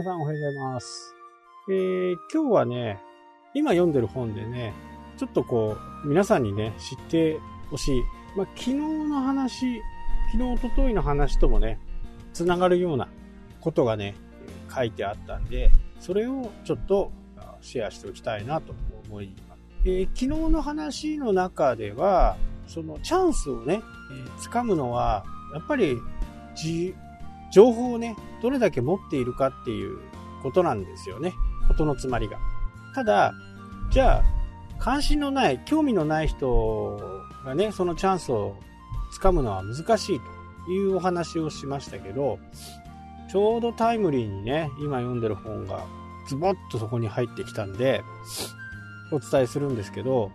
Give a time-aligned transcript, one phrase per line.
[0.00, 1.14] 皆さんおはようございます。
[1.68, 3.02] えー、今日はね、
[3.52, 4.72] 今読んでる本でね、
[5.18, 7.38] ちょっとこう、皆さんにね、知って
[7.70, 8.02] ほしい。
[8.34, 9.82] まあ、昨日の話、
[10.32, 11.78] 昨日、おとといの話ともね、
[12.32, 13.08] つながるような
[13.60, 14.14] ことがね、
[14.74, 17.12] 書いてあったんで、それをちょっと
[17.60, 18.74] シェアしておきたいなと
[19.06, 19.60] 思います。
[19.84, 25.98] えー、昨日の話の中では、そのチャンスをね、えー、掴むのは、やっぱり
[27.52, 29.98] 情報をね、どれだけ持っているかっていう
[30.42, 31.34] ことなんですよね。
[31.68, 32.38] ことのつまりが。
[32.94, 33.32] ただ、
[33.90, 34.22] じゃあ、
[34.78, 36.98] 関心のない、興味のない人
[37.44, 38.56] がね、そのチャンスを
[39.12, 40.20] つかむのは難しい
[40.66, 42.38] というお話をしましたけど、
[43.30, 45.84] ちょうどタイムリーにね、今読んでる本が
[46.26, 48.02] ズボッとそこに入ってきたんで、
[49.12, 50.30] お伝えするんですけど、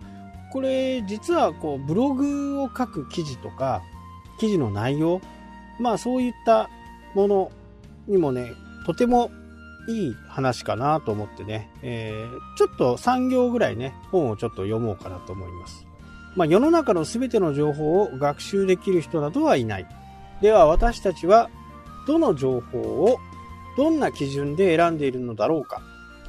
[0.52, 3.82] これ実はこうブログを書く記事とか、
[4.38, 5.20] 記事の内容、
[5.80, 6.70] まあそういった
[7.16, 7.52] もの
[8.06, 8.52] にもね、
[8.84, 9.30] とても
[9.88, 15.86] いい話かなと思ってね、えー、ちょっと3行ぐらいね、本をちょっと読もうかなと思います。
[16.36, 19.86] まあ世の中の全ての情報を学習できる人などはいない。
[20.42, 21.48] では私たちは
[22.06, 23.18] どの情報を
[23.78, 25.80] どんな基準で選んでいるのだろうか。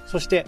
[0.06, 0.48] そして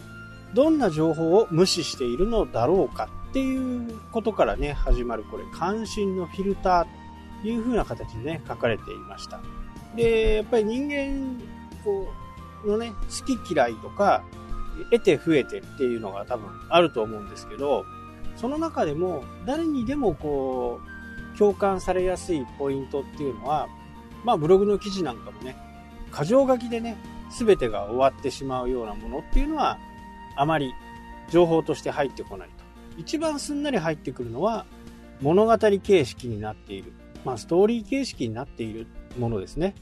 [0.53, 9.41] どんな情報を無視しているのだろうかっていうことからね、始まるこれ関心のフィルターという風な形でね、書かれていました。
[9.95, 11.41] で、やっぱり人間
[11.83, 12.07] こ
[12.63, 14.23] うのね、好き嫌いとか、
[14.91, 17.85] 得て増えてっていうのが多分あると思うんですけど、
[18.35, 20.79] その中でも誰にでもこ
[21.35, 23.67] う、共感されやすいポイントっていうのは、
[24.23, 25.55] まあブログの記事なんかもね、
[26.17, 26.97] 箇条書きでね、
[27.37, 29.77] 全てが終わってしまうようなものっていうのは、
[30.35, 30.73] あまり
[31.29, 32.53] 情報として入ってこないと。
[32.97, 34.65] 一番すんなり入ってくるのは、
[35.21, 36.93] 物語形式になっている。
[37.25, 38.87] まあ、ストーリー形式になっている
[39.19, 39.75] ものですね。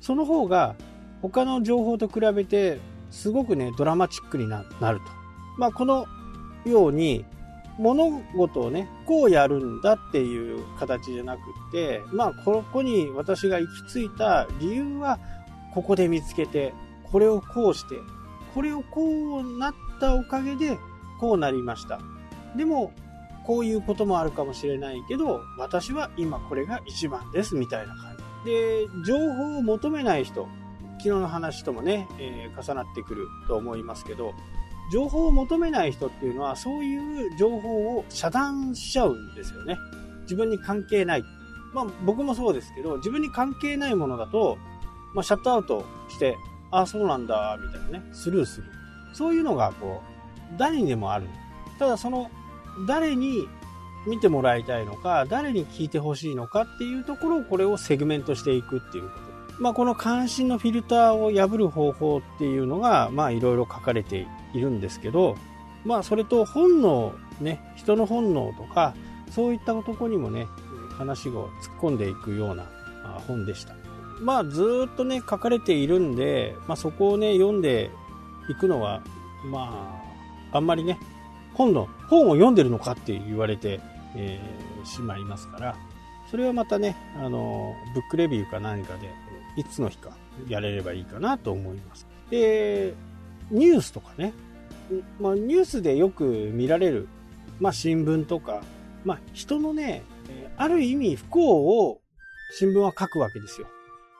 [0.00, 0.76] その方が
[1.20, 2.80] 他の情報と比べて
[3.10, 4.78] すごくね、ドラマチックになると。
[5.58, 6.06] まあ、この
[6.64, 7.24] ように
[7.78, 15.18] 物事をね、こうやるんだっていう形じゃなくって、まあ、ここに私が行き着いた理由は、
[15.74, 16.74] ここで見つけて、
[17.10, 17.96] これをこうして、
[18.54, 20.78] これをこうなったおかげで、
[21.20, 22.00] こうなりました。
[22.56, 22.92] でも、
[23.44, 28.21] こういうこともあるかもしれないけど、私は今これが一番ですみたいな感じ。
[28.44, 30.48] で、情報を求めない人、
[30.98, 34.34] 昨日の話ともね、えー、重なってくると思いますけど、
[34.92, 39.76] 情報を求めない人っていうのはそういう情報を遮断しちゃうんですよね。
[40.22, 41.24] 自分に関係ない。
[41.72, 44.58] まあ僕もそうですけど、自分に関係ないものだと、
[45.14, 46.36] まあシャットアウトして、
[46.70, 48.66] ああ、そうなんだ、みたいなね、スルーする。
[49.12, 50.02] そういうのがこ
[50.54, 51.26] う、誰にでもある。
[51.78, 52.30] ただその
[52.86, 53.48] 誰に
[54.06, 59.32] 見てもらいたいのか、誰に聞いてほしいのかっていうところをこれをセグメントしていくっていうこと。
[59.58, 65.36] まあ、この関心のフィルターを破る方法っていうのが、まあ、いろいろ書かれているんですけど、
[65.84, 68.94] まあ、それと本能、ね、人の本能とか、
[69.30, 70.46] そういったとこにもね、
[70.96, 72.64] 話を突っ込んでいくような
[73.26, 73.74] 本でした。
[74.20, 77.90] まあ、ずっとね、書かれているんで、まあ、そこをね、読んで
[78.48, 79.02] いくのは、
[79.44, 80.02] ま
[80.52, 80.98] あ、あんまりね、
[81.54, 83.80] 本の、本を読んでるのかって言われて、
[84.16, 85.76] えー、しまいますから、
[86.30, 89.10] それはまたね、あの、ブックレビューか何かで、
[89.56, 90.16] いつの日か
[90.48, 92.06] やれればいいかなと思います。
[92.30, 92.94] で、
[93.50, 94.32] ニュースとかね、
[95.20, 97.08] まあ、ニュースでよく見られる、
[97.60, 98.62] まあ、新聞とか、
[99.04, 100.02] まあ、人のね、
[100.56, 102.00] ある意味不幸を
[102.54, 103.66] 新聞は書くわけですよ。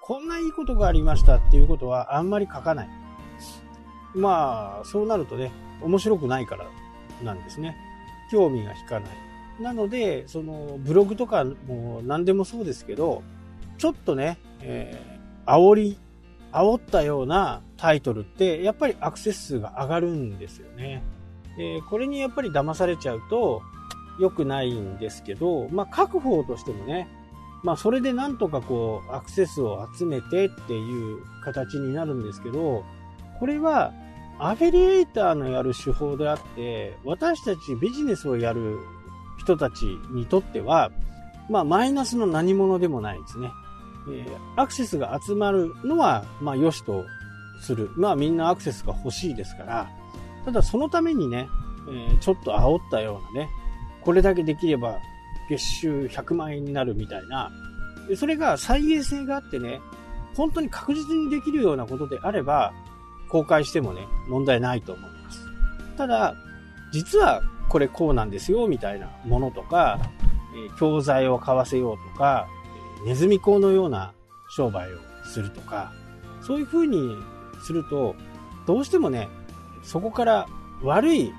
[0.03, 2.89] こんないいことがありましたっていうことはあんまり書かない。
[4.15, 6.67] まあ、そうなるとね、面白くないから
[7.23, 7.77] なんですね。
[8.31, 9.11] 興味が引かない。
[9.63, 13.23] なので、そのブログとかも何でもそうですけど、
[13.79, 15.99] ちょっとね、えー、煽り、
[16.53, 21.03] 煽ったようなタイトルって、やっぱりアクセス数が上がるんですよね。
[21.57, 23.63] で、これにやっぱり騙されちゃうと
[24.21, 27.09] 良くないんですけど、まあ、書く方としてもね、
[27.63, 32.85] まあ、それでなんとかこう、アクセスを集めてっていう形になるんですけど、
[33.39, 33.93] これは
[34.39, 38.79] アフィリエイターのやる手法であって、私たちビジネスをやる
[39.43, 40.91] 人たちにとっては、
[41.51, 43.51] まあ、マイナスの何者でもないですね。
[44.09, 47.05] えー、アクセスが集まるのは、まあ、良しと
[47.61, 47.91] する。
[47.97, 49.91] まあ、みんなアクセスが欲しいですから、
[50.45, 51.49] ただそのためにね、
[51.89, 53.49] えー、ちょっと煽ったようなね、
[54.03, 54.99] これだけできれば
[55.49, 57.51] 月収100万円になるみたいな、
[58.17, 59.81] それが再現性があってね、
[60.37, 62.73] 本当に確実にできるようなことであれば、
[63.29, 65.47] 公開してもね、問題ないと思います。
[65.97, 66.35] ただ、
[66.93, 67.43] 実は
[67.73, 69.99] これこうなんですよ、みたいなものとか、
[70.55, 72.47] え教材を買わせようとか、
[73.07, 74.13] ネズミ講のような
[74.51, 75.91] 商売をするとか、
[76.43, 77.17] そういう風に
[77.65, 78.15] すると、
[78.67, 79.31] どうしてもね、
[79.83, 80.47] そこから
[80.83, 81.33] 悪い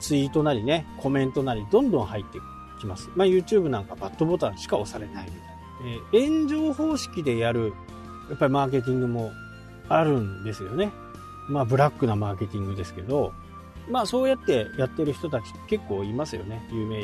[0.00, 2.38] ツイートなりね、コメントなりどんどん入って
[2.80, 3.10] きます。
[3.14, 5.48] まあ、YouTube なんかバットボタンしか押されないみたいな。
[6.12, 7.74] えー、炎上方式でやる、
[8.30, 9.32] やっぱりマーケティングも
[9.90, 10.92] あるんですよね。
[11.50, 13.34] まあ、ブラックなマーケティングですけど、
[13.90, 16.60] まあ、そうやってやってる人たち結構いますよね。
[16.70, 17.02] 有名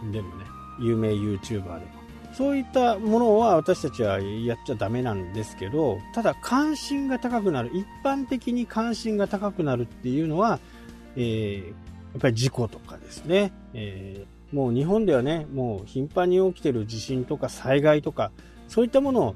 [0.00, 0.44] 人でもね。
[0.80, 2.04] 有名 YouTuber でも。
[2.32, 10.58] そういったものは私たちはやっちゃダメなんですけど、ただ関心が高くなる、一般的に関心が高くなるっていうのは、
[11.14, 11.72] えー、や
[12.18, 18.32] っぱり事故とかですね、えー、もう日本ではね、もう頻繁に起きてる地震とか災害とか、
[18.66, 19.34] そういったものを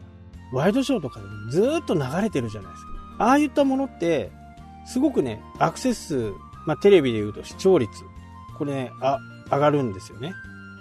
[0.52, 2.90] ワイドショーとかでずっと流れてるじゃないですか。
[3.18, 4.32] ああいったものって、
[4.86, 6.32] すごくね、アクセス数、
[6.68, 8.04] まあテレビで言うと視聴率、
[8.58, 9.18] これね、あ、
[9.50, 10.34] 上がるんですよね。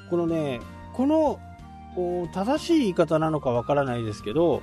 [0.09, 0.59] このね、
[0.91, 1.39] この
[2.33, 4.61] 正しい言い方なのかわからないですけど、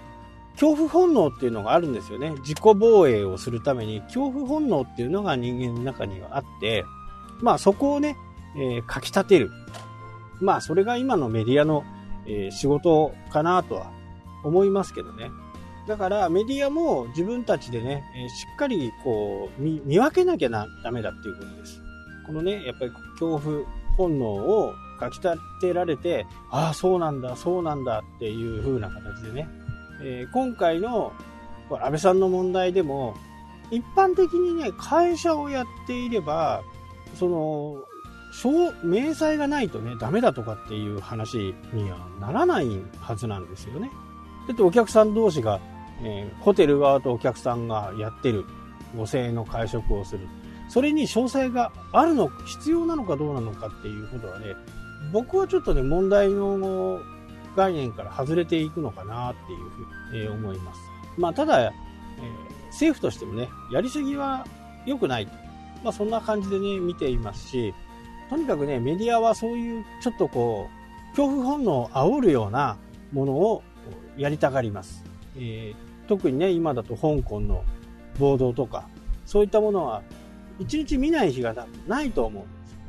[0.53, 2.33] 恐怖本能っていうのがあるんですよね。
[2.41, 6.85] 自己防衛をするために恐怖本能っていうのが人間の中にはあって、
[7.41, 8.19] まあそこをね、
[8.57, 9.51] えー、書き立てる。
[10.43, 11.85] まあそれが今のメディアの、
[12.27, 13.91] えー、仕事かなとは
[14.45, 15.31] 思いますけどね。
[15.87, 21.83] だからメディアも自分たちでね、え、しっかりこう見見分けなきゃなダメだっていうことです。
[22.27, 23.67] このね、やっぱり恐怖
[23.97, 29.49] 本能を書き立てられて、ああ、そうなんだ、そうなんだっていう風な形でね、
[30.03, 31.13] えー、今回の
[31.71, 33.15] 安倍さんの問題でも、
[33.71, 36.63] 一般的にね、会社をやっていれば、
[37.15, 37.85] その、
[38.83, 43.91] 明細がないとね、ダメだとかっていう話にはならないはずなんですよね。
[44.49, 45.61] だってお客さん同士が、
[46.03, 48.45] えー、ホテル側とお客さんがやってる
[48.97, 50.27] 5000円の会食をする。
[50.69, 54.47] それに詳細があるの、必要なのかどうなのかっていうことはね、
[55.13, 57.01] 僕はちょっとね、問題の
[57.57, 59.83] 概念から外れていくのかなっていうふ
[60.13, 60.81] うに、え思います。
[61.17, 61.73] まあ、ただ、えー、
[62.69, 64.47] 政府としてもね、やりすぎは
[64.87, 65.33] 良くないと。
[65.83, 67.75] まあ、そんな感じでね、見ていますし、
[68.31, 70.69] とにかくね、メディアはそういうちょっとこ
[71.13, 72.77] う、恐怖本能を煽るような
[73.13, 73.63] ものを
[74.17, 75.05] やりたがります。
[75.37, 77.65] えー、特にね、今だと香港の
[78.19, 78.89] 暴動とか、
[79.27, 80.03] そういったものは、
[80.59, 81.55] 一日見ない日が
[81.87, 82.47] ないと思うん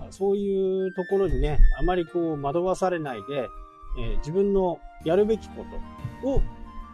[0.07, 0.17] です。
[0.17, 3.49] そういうところにね、あまりこう惑わされないで、
[3.97, 5.65] えー、自分のやるべきこ
[6.21, 6.41] とを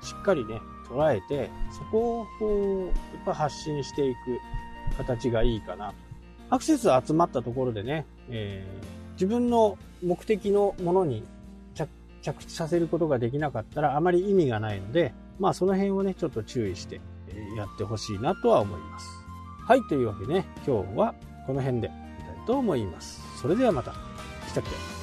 [0.02, 0.60] しっかりね、
[0.90, 4.18] 捉えて、そこをこう、やっぱ発信していく
[4.98, 5.94] 形がいいかな。
[6.50, 11.24] アクセス集まったところでね、えー、自分の目的のものに
[12.22, 17.02] 着地させることができなかったらあまり意味がないので、まあその辺をね、ちょっと注意して
[17.56, 19.08] やってほしいなとは思います。
[19.68, 21.16] はい、というわけでね、今日は
[21.48, 21.92] この辺でい
[22.22, 22.46] きたい。
[22.46, 23.22] と思います。
[23.42, 23.94] それではまた。
[24.48, 25.01] 来たっけ